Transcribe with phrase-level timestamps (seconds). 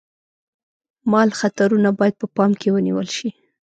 [1.11, 3.29] مال خطرونه باید په پام کې ونیول شي.